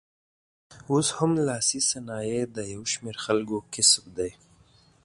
اوس 0.91 1.07
هم 1.17 1.31
لاسي 1.47 1.79
صنایع 1.89 2.41
د 2.55 2.57
یو 2.73 2.81
شمېر 2.93 3.15
خلکو 3.25 3.57
کسب 3.73 4.05
دی. 4.17 4.31